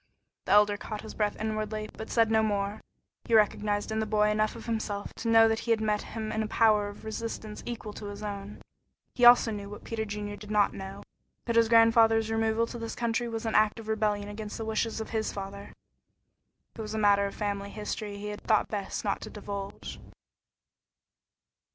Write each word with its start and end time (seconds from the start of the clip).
The 0.45 0.53
Elder 0.53 0.77
caught 0.77 1.01
his 1.01 1.13
breath 1.13 1.35
inwardly, 1.39 1.87
but 1.95 2.09
said 2.09 2.31
no 2.31 2.41
more. 2.41 2.81
He 3.25 3.35
recognized 3.35 3.91
in 3.91 3.99
the 3.99 4.07
boy 4.07 4.31
enough 4.31 4.55
of 4.55 4.65
himself 4.65 5.13
to 5.17 5.27
know 5.29 5.47
that 5.47 5.59
he 5.59 5.69
had 5.69 5.79
met 5.79 6.01
in 6.01 6.07
him 6.07 6.31
a 6.41 6.47
power 6.47 6.87
of 6.87 7.05
resistance 7.05 7.61
equal 7.67 7.93
to 7.93 8.07
his 8.07 8.23
own. 8.23 8.63
He 9.13 9.25
also 9.25 9.51
knew 9.51 9.69
what 9.69 9.83
Peter 9.83 10.03
Junior 10.03 10.35
did 10.35 10.49
not 10.49 10.73
know, 10.73 11.03
that 11.45 11.55
his 11.55 11.69
grandfather's 11.69 12.31
removal 12.31 12.65
to 12.65 12.79
this 12.79 12.95
country 12.95 13.27
was 13.27 13.45
an 13.45 13.53
act 13.53 13.77
of 13.79 13.87
rebellion 13.87 14.27
against 14.27 14.57
the 14.57 14.65
wishes 14.65 14.99
of 14.99 15.11
his 15.11 15.31
father. 15.31 15.71
It 16.75 16.81
was 16.81 16.95
a 16.95 16.97
matter 16.97 17.27
of 17.27 17.35
family 17.35 17.69
history 17.69 18.17
he 18.17 18.29
had 18.29 18.41
thought 18.41 18.69
best 18.69 19.05
not 19.05 19.21
to 19.21 19.29
divulge. 19.29 19.99